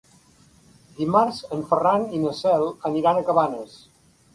Dimarts 1.01 1.43
en 1.57 1.63
Ferran 1.75 2.09
i 2.21 2.25
na 2.25 2.35
Cel 2.43 2.69
aniran 2.93 3.25
a 3.25 3.27
Cabanes. 3.33 3.83